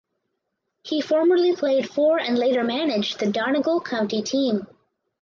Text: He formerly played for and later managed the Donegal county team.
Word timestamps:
He 0.81 0.99
formerly 0.99 1.55
played 1.55 1.87
for 1.87 2.17
and 2.19 2.35
later 2.35 2.63
managed 2.63 3.19
the 3.19 3.31
Donegal 3.31 3.81
county 3.81 4.23
team. 4.23 4.65